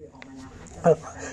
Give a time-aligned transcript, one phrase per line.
[0.00, 0.27] maybe almost.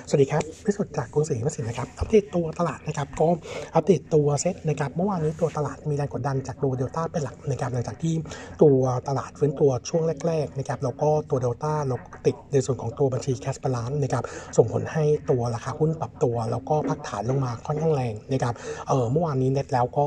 [0.07, 3.27] สวัสดีครับ พิสุทธิ์จากกรุงศรีพัฒนสินนะครับ อัปเดตตัวตลาดนะครับ ก็
[3.75, 8.13] อัปเดตตัวเซ็ตนะครับ เมื่อวานนี้ตัวตลาดมีแรงกดดันจากตัวเดลต้าเป็นหลักนะครับ หลังจากที่
[8.61, 14.23] ตัวตลาดฟื้นตัวช่วงแรกๆนะครับ แล้วก็ตัวเดลต้าลงติดในส่วนของตัวบัญชี cash balance นะครับ
[14.57, 18.53] ส่งผลให้ตัวราคาหุ้นปรับตัว แล้วก็พักฐานลงมาค่อนข้างแรงนะครับ
[18.87, 20.05] เออเมื่อวานนี้เน็ตแล้วก็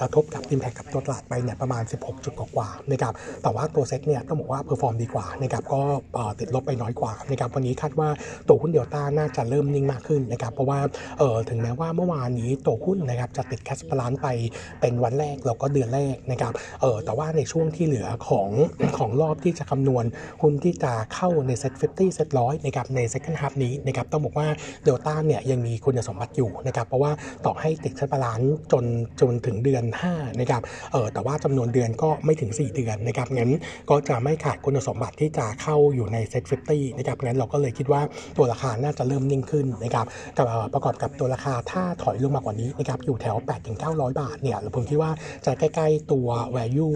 [0.00, 3.12] กระทบกับ impact กับตัวตลาดไปเนี่ยประมาณ 16 จุดกว่าๆนะครับ
[3.42, 5.80] แต่ว่าตัวเซ็ตเนี่ยต้องบอกว่า perform ดีกว่านะครับ ก็
[6.40, 8.08] ติดลบไปน้อยกว่านะครับ วันนี้คาดว่า
[8.48, 10.78] ตัวหุ้นเดลต้าน่าจะเริ่มนิ่งมากขึ้นนะครับเพราะว่า
[11.18, 14.26] เออถึงแม้ว่าเมื่อวานนี้ตัวหุ้นนะครับจะติด cash balance ไป
[14.80, 18.50] เป็นวันแรกแล้วก็เดือนแรกนะครับเออแต่ว่าในช่วงที่เหลือของ
[18.98, 20.04] ของรอบที่จะคำนวณ
[20.42, 24.48] หุ้นที่จะเข้าใน SET50 SET ร้อยนะครับใน second half นี้นะครับต้องบอกว่า
[24.84, 27.12] เดลต้าเนี่ยยังมีคุณสมบัติอยู่นะครับเพราะว่า
[27.46, 28.40] ต่อให้ติด cash balance
[28.72, 28.84] จน
[29.20, 30.62] จนถึงเดือน5นะครับ
[30.92, 33.50] เออแต่ว่าจำนวนเดือนก็ไม่ถึง 4 เดือนนะครับงั้น
[33.90, 38.02] ก็จะไม่ขาดคุณสมบัติที่จะเข้าอยู่ใน SET50นะครับงั้นเราก็เลยคิดว่า
[38.36, 40.06] ตัวราคาน่าจะเริ่มนิ่งขึ้นนะครับ
[40.74, 43.36] ประกอบกับตัวราคาถ้าถอยลงมากกว่านี้นะครับอยู่แถว
[43.78, 45.10] 8-900 บาทเนี่ยผมคิดว่า
[45.46, 46.26] จะใกล้ ๆ ตัว
[46.56, 46.94] value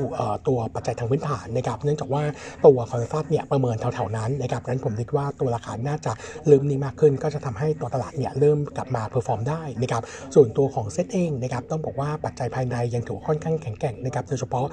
[0.49, 2.23] ตัวปัจจัยทางพื้นฐานนะครับเนื่องจากว่า
[2.67, 6.13] ตัว consensus เนี่ยประเมินแถวๆนั้นนะครับงั้นผมคิดว่าตัวราคาน่าจะ
[6.47, 10.03] เริ่มนิ่งมากขึ้น ก็จะทำให้ตัวตลาดเนี่ยเริ่มกลับมา perform ได้นะครับ
[10.35, 14.67] ส่วนตัวของเซตเองนะครับต้องบอกว่าปัจจัยภายในยังถือค่อนข้างแข็งแกร่งนะครับโดยเฉพาะ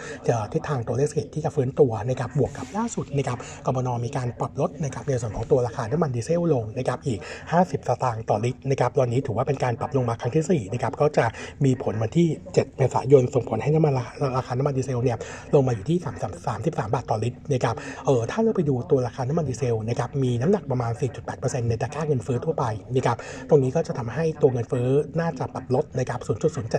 [0.53, 7.19] ทิศทางตัวเลขเศรษฐกิจที่จะฟื้นตัวนะครับบวกกับล่าสุดนะครับกบนมีการปรับลดนะครับในส่วนของตัวราคาน้ำมันดีเซลลงนะครับอีก
[7.53, 11.25] 50 สตางค์ต่อลิตรนะครับตอนนี้ถือว่าเป็นการปรับลงมาครั้งที่4นะครับก็จะ
[11.66, 13.94] มีผลวันที่ 7 เมษายนส่งผลให้น้ำมัน
[14.38, 15.17] ราคาน้ำมันดีเซลเนี่ย
[15.53, 17.75] ลงมาอยู่ที่ 3 3 3บาทต่อลิตรนะครับ
[18.06, 20.91] เออถ้าเราไปดูตัวราคาน้ำมันดีเซลนะครับมีน้ำหนักประมาณ
[21.31, 23.17] 4.8%ในตะกร้าเงินเฟ้อทั่วไปนะครับ
[23.50, 24.88] ตรงนี้ก็จะทำให้ตัวเงินเฟ้อ
[25.19, 26.19] น่าจะปรับลดนะครับ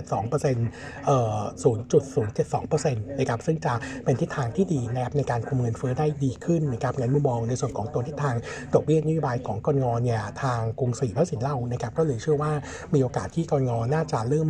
[0.03, 8.35] 0.072%เอ่อ0.072%นะครับซึ่งจะเป็นทิศทางที่ดีนะครับในการคุมเงินเฟ้อได้ดีขึ้นนะครับในมุมมองในส่วนของตัวทิศทาง
[8.73, 12.51] ดอกเบี้ยนโยบายของกรงเนี่ยทางกรุงศรีพระสินเล่านะครับก็เลยเชื่อว่า
[12.93, 14.47] มีโอกาสที่กรงน่าจะเริ่ม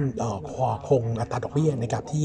[0.87, 2.23] คงอัตราดอกเบี้ยนะครับที่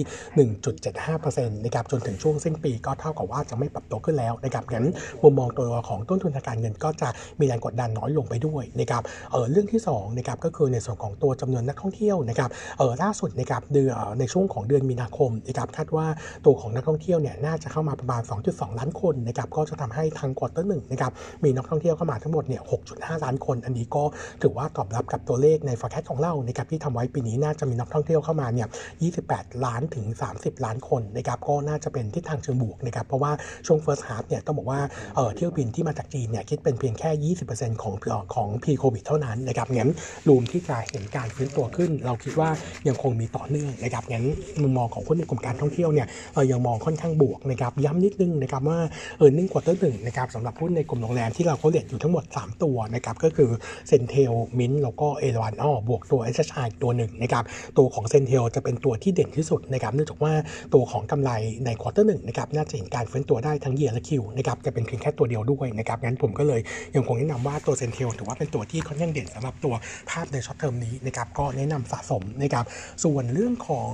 [0.66, 4.86] 1.75%นะครับจนถึงช่วงสิ้นปีก็เท่ากับว่าจะไม่ปรับตัวขึ้นแล้วนะครับงั้น
[5.22, 7.08] มุมมองตัวของต้นทุนทางการเงินก็จะ
[7.40, 9.02] มีแรงกดดันน้อยลงไปด้วยนะครับ
[9.32, 16.06] เออเรื่องที่2นะครับก็คือในส่วนของตัวจำนวนนักท่องเที่ยวนะครับเออล่าสุดนะครับเดือนในช่วงของเดือนมีนาคมนะครับคาดว่า
[16.44, 21.12] ตัวของนักท่องเที่ยวเนี่ยน่าจะเข้ามาประมาณ 2.2 ล้านคนนะครับก็จะทำให้ทางควอเตอร์หนึ่งนะครับ
[21.44, 24.04] มีนักท่องเที่ยวเข้ามาทั้งหมดเนี่ย6.5 ล้านคน อันนี้ก็
[24.42, 28.68] ถือว่าตอบรับกับตัวเลขใน forecast ของเรานะครับที่ทำไว้ปีนี้น่าจะมีนักท่องเที่ยวเข้ามาเนี่ย
[29.12, 30.06] 28 ล้านถึง
[30.36, 33.32] 30 ล้านคนนะครับก็น่าจะเป็นทิศทางเชิงบวกนะครับเพราะว่า
[33.66, 34.80] ช่วง first half เนี่ยต้องบอกว่า
[35.14, 37.94] เออเที่ยวบินที่มาจากจีนเนี่ยคิดเป็นเพียงแค่ 20%ของ
[38.34, 39.90] ของ pre covid เท่านั้นนะครับงั้น
[40.28, 42.50] room ที่จะเห็นการฟื้นตัวขึ้น เราคิดว่า
[42.88, 44.24] ยังคงมีต่อเนื่องนะครับงั้น
[44.62, 48.78] มุมมองของคนในกลุ่มการท่องเที่ยวเนี่ยเรายังมองค่อนข้างบวกนะครับย้ำนิดนึงนะครับว่า
[49.18, 53.50] earning quarter หนึ่งนะครับสำหรับหุ้นในกลุ่มโรงแรมที่เราเขาเรียนอยู่ทั้งหมด3ตัวนะครับก็คือ
[53.88, 57.44] CENTEL MINT แล้วก็ ERW อ้อบวกตัว s อ i ตัวหนึ่งนะครับ
[57.78, 60.32] ตัวของ CENTEL จะเป็นตัวที่เด่นที่สุดนะครับเนื่องจากว่า
[60.74, 61.30] ตัวของกำไร
[61.64, 66.60] ใน quarter หนึ่งนะครับน่าจะเห็นการฟื้นตัวได้ทั้ง year และ Q นะครับจะเป็นเพียงแค่ตัวเดียวด้วยนะครับงั้นผมก็เลย
[66.94, 69.74] ยังคงแนะนำว่าตัว CENTEL ถือว่าเป็นตัวที่ค่อนข้างเด่นสำหรับตัว
[70.10, 72.64] ภาพใน short term นี้นะครับก็แนะนำสะสมนะครับ
[73.04, 73.90] ส่วนเรื่องของ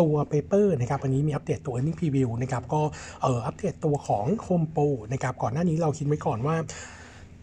[0.00, 2.82] ตัว paper นะครับวันนี้มีอัปเดตตัว earning preview นะครับก็
[3.22, 6.56] เอ่ออัปเดตตัวของ Home Pro นะครับก่อนหน้านี้เราคิดไว้ก่อนว่า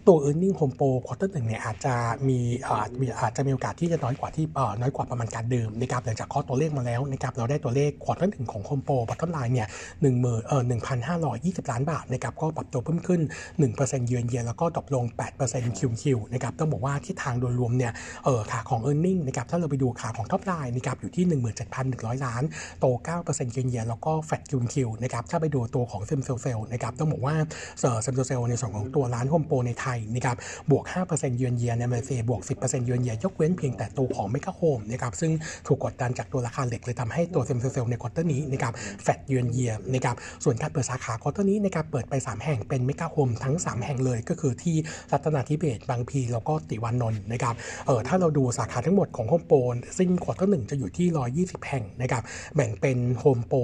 [0.07, 1.93] ตัว e a r n i n g Home Pro quarter หนึ่งเนี่ยอาจจะ
[2.27, 4.45] มีอาจมีอาจจะมีโอกาสที่จะน้อยกว่าที่
[4.81, 9.67] น้อยกว่าประมาณการเดิมนะครับหลังจากข้อตัวเลขมาแล้วนะครับเราได้ตัวเลข quarter หนึ่งของ Home Pro bottom line เนี่ย
[10.01, 13.21] หนึ่งหมื่นเอ่อหนึ่งพันห้าร้อยยี่สิบล้านบาทนะครับก็ปรับตัวเพิ่มขึ้น
[13.59, 17.91] หนึ่งเปอร์เซ็นต์เยือนเยียแล้วก็ drop ลงแปดเปอร์เซ็นต์คิวคิวนะครับต้องบอกว่าที่ทางโดยรวมเนี่ย
[18.25, 22.43] เออขาของ e a r n i n g นะครับถ้าเราไปดูขาของ top line นะครับอยู่ที่หนึ่งหมื่นเจ็ดพันหนึ่งร้อยล้าน
[22.79, 27.35] โตเก้าเปอร์เซ็นต์เยือนเยียแล้วก็ flat Q on Q นะครับถ้าไปดูตัวของ same store sales นะครับต้องบอกว่า
[27.79, 30.37] same store sales ในส่วนของตัวร้านโฮมโปรในไทยนะครับ
[30.71, 35.31] บวก 5%เยือนเยียในมาเลเซียบวก 10%เยือนเยียยกเว้นเพียงแต่ตัวของเมกะโฮมนะครับซึ่ง
[35.67, 43.55] ถูกกดดันจากตัวราคาเหล็กเลยทำให้ตัว same store sales ใน quarter นี้นะครับ flat year on year นะครับส่วนการเปิดสาขา quarter นี้นะครับเปิดไป 3 แห่งเป็นเมกะโฮมทั้ง
[43.69, 44.75] 3 แห่งเลยก็คือที่
[45.11, 47.55] รัตนาธิเบศบางพลีแล้วก็ติวานนท์นะครับ
[47.85, 49.57] เออถ้าเราดูสาขาทั้งหมดของโฮมโปร
[49.97, 52.23] ซึ่ง quarter หนึ่งจะอยู่ที่ 120 แห่งนะครับ
[52.55, 53.57] แบ่งเป็นโฮมโปร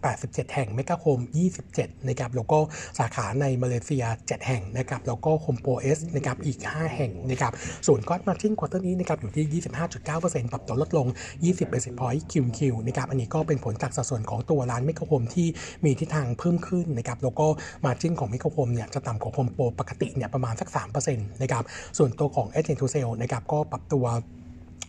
[0.00, 1.20] 87 แห่งเมกะโฮม
[1.64, 2.58] 27นะครับแล้วก็
[2.98, 7.52] สาขาในมาเลเซีย 7 แห่งนะครับแล้วก็โฮมโปร S นะครับอีก 5 แห่งนะครับ
[7.86, 9.62] ส่วน gross margin quarter นี้นะครับอยู่ที่
[10.04, 11.06] 25.9%ปรับตัวลดลง
[11.40, 15.46] 20 percent point Q on Q นะครับอันนี้ก็เป็นผลจากสัดส่วนของตัวร้านเมกะโฮมที่
[15.84, 17.46] มีทิศทางเพิ่มขึ้นนะครับแล้วก็
[17.84, 20.68] margin ของเมกะโฮมเนี่ยจะต่ำกว่าโฮมโปรปกติเนี่ยประมาณสัก
[21.04, 21.64] 3%นะครับ
[21.98, 24.04] ส่วนตัวของ SG&A to sales นะครับก็ปรับตัว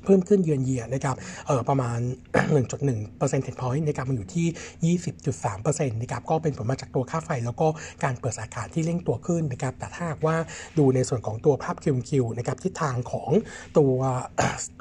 [0.03, 1.15] เพิ่มขึ้นเยือนเยียนะครับ
[1.47, 1.99] เออประมาณ
[2.59, 4.97] 1.1 percentage point นะครับมันอยู่ที่
[5.41, 7.67] 20.3%นะครับก็เป็นผลมาจากตัวค่าไฟ แล้วก็
[8.03, 10.35] การเปิดสาขาที่เร่งตัวขึ้นนะครับแต่ถ้าหากว่า
[10.77, 13.29] ดูในส่วนของตัวภาพ QQ นะครับทิศทางของ
[13.77, 13.93] ตัว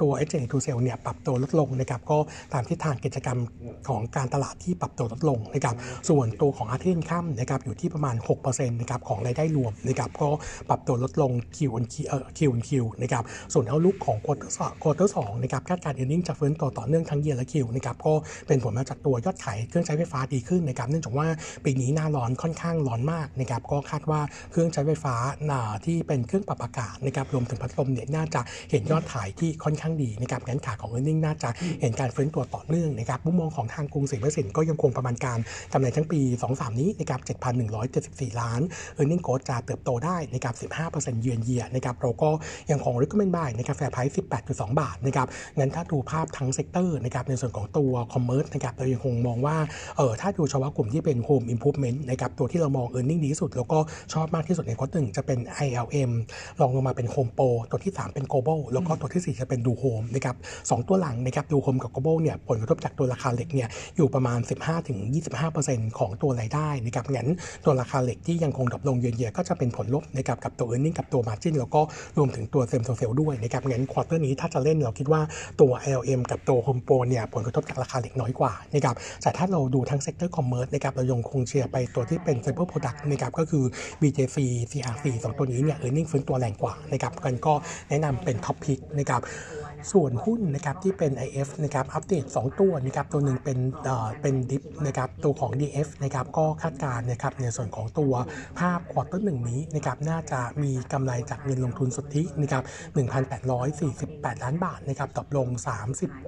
[0.01, 2.17] ตัว h อ to sell เนี่ยปรับตัวลดลงนะครับก็
[2.53, 3.39] ตามทิศทางกิจกรรม
[3.89, 5.75] ของการตลาดที่ปรับตัวลดลงนะครับ
[6.09, 10.29] ส่วนตัวของอาเทนข้ามนะครับอยู่ที่ประมาณ6%นะครับของรายได้รวมนะครับก็
[10.69, 12.71] ปรับตัวลดลง Q on Q เอ่อ Q on Q
[13.01, 13.23] นะครับ
[13.53, 18.13] ส่วน outlook ของ quarter quarter สองนะครับคาดการณ์ earning จะฟื้นตัวต่อเนื่องทั้ง year และ Q นะครับก็
[18.47, 21.27] เป็นผลมาจากตัวยอดขายเครื่องใช้ไฟฟ้าดีขึ้นนะครับเนื่องจากว่า
[21.65, 24.21] ปีนี้หน้าร้อนค่อนข้างร้อนมากนะครับก็คาดว่า
[24.51, 25.15] เครื่องใช้ไฟฟ้า
[25.49, 28.41] น่าที่เป็นเครื่องปรับอากาศนะครับรวมถึงพัดลมเนี่ยน่าจะ
[28.71, 31.49] เห็นยอดขายที่ค่อนข้างดีนะครับงั้นขาของ earning น่าจะ
[31.81, 35.39] เห็นการฟื้นตัวต่อเนื่องนะครับมุมมองของทางกรุงศรีพัฒนสินก็ยังคงประมาณการ
[35.73, 36.19] กำไรทั้งปี
[36.51, 37.19] 23 นี้นะครับ
[37.79, 38.61] 7,174 ล้าน
[38.97, 40.55] earning growth จะเติบโตได้นะครับ
[40.91, 42.29] 15%เยือนเยียนะครับเราก็
[42.71, 44.13] ยังคง recommend buy นะครับ fair price
[44.47, 45.27] 18.2 บาทนะครับ
[45.59, 49.57] งั้นถ้าดูภาพทั้ง sector นะครับในส่วนของตัว commerce นะครับเรายังคงมองว่า
[49.97, 53.79] เออถ้าดูเฉพาะกลุ่มที่เป็น home improvement นะครับตัวที่เรามอง earning ดีที่สุด แล้วก็
[54.13, 56.11] ชอบมากที่สุดในควอหนึ่งจะเป็น ILM
[56.59, 60.35] รองลงมาเป็น home pro ตัวที่ 3 เป็น global แล้วก็ตัวทีสี่4 จะเป็นดูโฮมนะครับ
[60.69, 64.39] สองตัวหลังนะครับดูโฮมกับ global เนี่ยผลกระทบจากตัวราคาเหล็กเนี่ยอยู่ประมาณ
[65.19, 67.29] 15-25%ของตัวรายได้นะครับงั้น
[67.65, 71.81] ตัวราคาเหล็กที่ยังคง drop ลง year on year ก็จะเป็นผลลบนะครับกับตัว earning กับตัว margin แล้วก็
[72.17, 75.21] รวมถึงตัว same store sales ด้วยนะครับงั้น quarter นี้ถ้าจะเล่นเราคิดว่า
[75.61, 83.63] ตัว ILM กับตัว Home Pro เนี่ยผลกระทบจากราคาเหล็กน้อยกว่านะครับแต่ถ้าเราดูทั้ง sector commerce นะครับเรายังคงเชียร์ไปตัวที่เป็น Cyber Product นะครับก็คือ
[84.01, 84.37] BJC
[84.71, 87.53] CRC สองตัวนี้เนี่ย earning ฟื้นตัวแรงกว่านะครับงั้นก็
[87.89, 89.21] แนะนำเป็น top pick นะครับ
[89.91, 98.13] ส่วนหุ้นนะครับที่เป็น IF นะครับอัปเดต 2 ตัวนะครับตัวหนึ่งเป็นเอ่อเป็น DIF นะครับตัวของ DIF นะครับก็คาดการณ์นะครับในส่วนของตัว
[98.59, 102.63] ภาพ quarter หนึ่งนี้นะครับน่าจะมีกำไรจากเงินลงทุนสุทธินะครับ
[103.73, 105.47] 1,848 ล้านบาทนะครับ drop ลง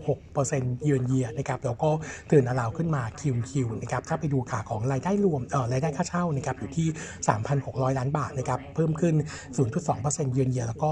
[0.01, 1.89] 36%เยือนเยียนะครับแล้วก็
[2.31, 6.87] turnaround ขึ้นมา Q on Q นะครับถ้าไปดูขาของรายได้รวมเอ่อรายได้ค่าเช่านะครับอยู่ที่
[7.43, 9.15] 3,600 ล้านบาทนะครับเพิ่มขึ้น
[9.73, 10.89] 0.2%เยือนเยียแล้วก็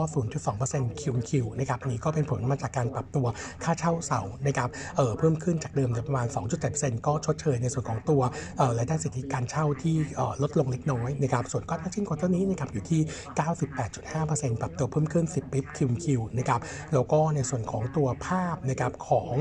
[0.49, 3.25] 0.2%คิวคิวนะครับอันนี้ก็เป็นผลมาจากการปรับตัว
[3.63, 6.27] ค่าเช่าเสานะครับเพิ่มขึ้นจากเดิมประมาณ
[6.65, 8.21] 2.7%ก็ชดเชยในส่วนของตัว
[8.77, 9.95] รายได้สิทธิการเช่าที่
[10.41, 13.01] ลดลงเล็กน้อยนะครับส่วน gross margin quarter นี้นะครับอยู่ที่
[13.99, 16.59] 98.5%ปรับตัวเพิ่มขึ้น 10 bip Q on Q นะครับ
[16.93, 19.33] แล้วก็ในส่วนของตัวภาพนะครับของ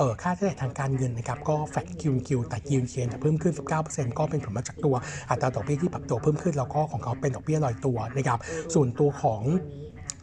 [0.00, 3.54] ออค่าใช้จ่ายทางการเงินนะครับก็แฟกคิวคิวแต่คิวเคียนจะเพิ่มขึ้น
[3.86, 4.94] 19%ก็เป็นผลมาจากตัว
[5.30, 8.38] อัตราดอกเบี้ยที่ปรับตัวเพิ่มขึ้นแล้วก็ของเขาเป็นดอกเบี้ยลอยตัวนะครับ
[8.74, 9.42] ส่วนตัวของ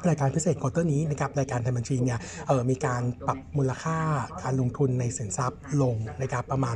[0.10, 3.98] รายการพิเศษควอเตอร์นี้นะครับรายการทำบัญชีเนี่ยเออมีการปรับมูลค่า
[4.44, 6.76] การลงทุนในสินทรัพย์ลงนะครับประมาณ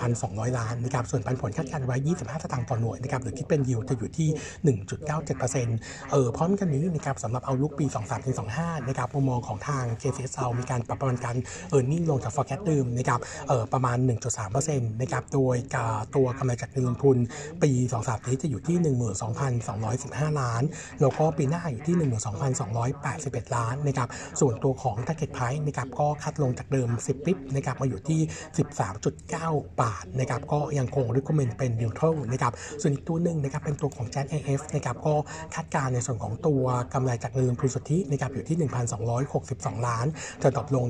[0.00, 4.28] 1,200 ล้านนะครับส่วนปันผลคาดการณ์ไว้ 25สตางค์ต่อหน่วยนะครับหรือคิดเป็นยิวจะอยู่ที่
[5.44, 7.86] 1.97%เออพร้อมกันนี้นะครับสำหรับเอาลุกปี
[8.36, 11.36] 23-25นะครับมุมมองของทาง KCSL มีการปรับประมาณการ
[11.70, 13.96] เออร์เน็งลงจาก forecast เดิมนะครับเออประมาณ
[14.34, 17.16] 1.3%นะครับโดยการตัวกำไรจากเงินลงทุน
[17.62, 18.76] ปี 23นี้จะอยู่ที่
[19.58, 20.62] 12,215 ล้าน
[21.00, 21.96] แล้วก็ปีหน้าอยู่ที่
[22.34, 22.63] 12,200
[23.06, 24.08] 281 ล้านนะครับ
[24.40, 28.20] ส่วนตัวของ target price นะครับก็ cut ลงจากเดิม 10 bip นะครับมาอยู่ที่
[29.00, 35.14] 13.9 บาทนะครับก็ยังคง recommend เป็น neutral นะครับส่วนอีกตัวหนึ่งนะครับเป็นตัวของ JASIF นะครับก็
[35.54, 36.62] คาดการณ์ในส่วนของตัว
[36.94, 38.56] กำไรจากเงินลงทุนสุทธินะครับอยู่ที่
[39.22, 40.06] 1,262 ล้าน
[40.42, 40.86] จะ drop ลง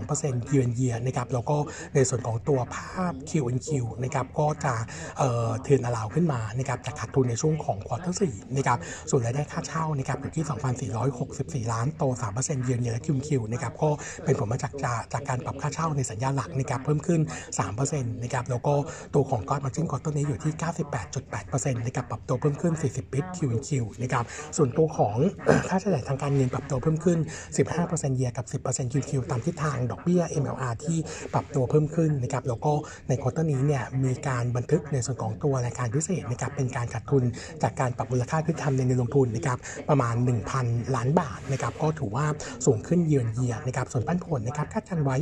[0.00, 1.56] 22%เยือนเยียนะครับแล้วก็
[1.94, 3.68] ในส่วนของตัวภาพ Q&Q
[4.04, 4.74] นะครับก็จะ
[5.18, 8.78] เอ่อ turnaround ขึ้นมานะครับจากขาดทุนในช่วงของ quarter 4นะครับ
[9.10, 10.44] ส่วนรายได้ค่าเช่านะครับอยู่ที่
[11.42, 12.04] 64 ล้านโต
[12.36, 13.90] 3%เยือนเยียและคิวคิวนะครับก็
[14.24, 17.20] เป็นผลมาจากจากจากการปรับค่าเช่าในสัญญาหลักนะครับเพิ่มขึ้น
[17.68, 18.74] 3%นะครับแล้วก็
[19.14, 20.52] ตัวของ gross margin quarter นี้อยู่ที่
[21.12, 24.24] 98.8%นะครับปรับตัวเพิ่มขึ้น 40 bip Q on Q นะครับ
[24.56, 25.16] ส่วนตัวของ
[25.68, 27.18] ค่าใช้จ่ายทางการเงินปรับตัวเพิ่มขึ้น
[27.68, 30.98] 15%เยียกับ 10% QQ ตามทิศทางดอกเบี้ย MLR ที่
[31.34, 32.72] ปรับตัวเพิ่มขึ้นนะครับแล้วก็
[33.08, 37.22] ในควอเตอร์นี้เนี่ยมีการบันทึกในส่วนของตัวรายการพิเศษนะครับเป็นการขาดทุน
[37.62, 39.58] จากการปรับมูลค่าที่ทำในเงินลงทุนนะครับ
[39.88, 40.14] ประมาณ
[40.54, 42.26] 1,000 ล้านบาทนะครับก็ถือว่า
[42.66, 45.16] สูงขึ้นเยือนเยียนะครับส่วนปันผลนะครับคาดการไว้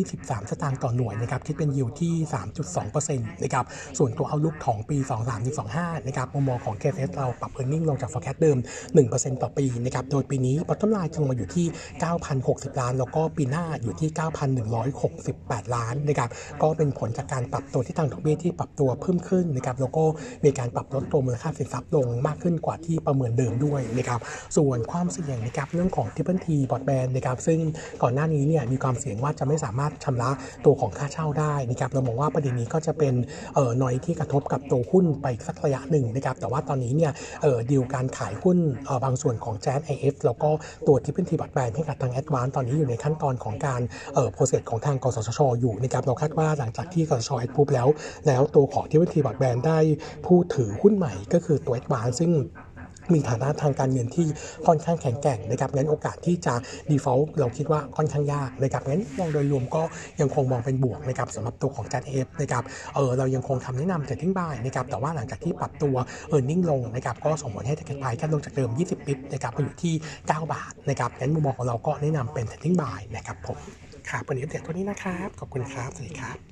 [0.00, 2.14] 23 สตางค์ต่อหน่วยนะครับคิดเป็นยิวที่
[2.74, 3.64] 3.2%นะครับ
[3.98, 4.96] ส่วนตัวเอาลุกของปี
[5.52, 8.58] 23-25นะครับมุมมองของ KFS เราปรับ e a r n i n g ลงจาก forecast เดิม
[9.00, 11.66] 1%ต่อปีนะครับโดยปีนี้ bottom line จะลงมาอยู่ที่
[12.22, 14.10] 9,060 ล้าน แล้วก็ปีหน้าอยู่ที่
[14.92, 16.30] 9,168 ล้านนะครับ
[16.62, 20.04] ก็เป็นผลจากการปรับตัวที่ทางดอกเบี้ยที่ปรับตัวเพิ่มขึ้นนะครับแล้วก็
[20.44, 24.20] มีการปรับลดตัวมูลค่าสินทรัพย์ลงมากขึ้นกว่าที่ประเมินเดิมด้วยนะครับ
[24.56, 27.58] ส่วนความเสี่ยงสี่ยงนะครับเรื่องของ Triple T Broadband นะครับซึ่ง
[28.02, 30.30] ก่อนหน้านี้เนี่ยมีความเสี่ยงว่าจะไม่สามารถชำระ
[30.64, 33.14] ตัวของค่าเช่าได้นะครับเรามองว่าประเด็นนี้ก็จะเป็น
[33.54, 37.12] เอ่อนอยที่กระทบกับตัวหุ้นไปสักระยะหนึ่งนะครับแต่ว่าตอนนี้เนี่ย
[37.42, 40.50] เอ่อดีลการขายหุ้นเอ่อบางส่วนของ Jazz IF แล้วก็
[40.86, 43.80] ตัว Triple T Broadband ให้กับทาง Advance ตอนนี้อยู่ในขั้นตอนของการ
[44.14, 47.88] เอ่อ process ของทางกสชอยู่นะครับเราคาดว่าหลังจากที่กสช approve แล้ว
[48.26, 49.78] แล้วตัวของ Triple T Broadband ได้
[50.26, 52.32] ผู้ถือหุ้นใหม่ก็คือตัว Advance ซึ่ง
[53.12, 54.26] มีฐานะทางการเงินที่
[54.66, 56.54] ค่อนข้างแข็งแกร่งนะครับงั้นโอกาสที่จะ
[56.90, 59.82] default เราคิดว่าค่อนข้างยากนะครับงั้นมองโดยรวมก็
[60.20, 62.62] ยังคงมองเป็นบวกนะครับสำหรับตัวของ j a t f นะครับ
[62.94, 65.94] เออเรายังคงคำแนะนำ trading buy นะครับแต่ว่าหลังจากที่ปรับตัว
[66.32, 73.58] earning ลงนะครับก็ส่งผลให้ target price กันลงจากเดิม 20ปิบนะครับมาอยู่ที่ 9 บาทนะครับงั้นมุมมองของเราก็แนะนำเป็น trading buy นะครับผม
[74.10, 76.51] ครับวันนี้อัปเดตตัวนี้นะครับขอบคุณครับสวัสดีครับ